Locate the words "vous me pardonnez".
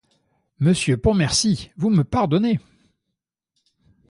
1.77-2.59